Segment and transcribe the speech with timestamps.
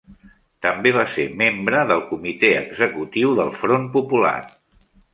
[0.65, 4.39] També va ser membre del comitè executiu del Front Popular.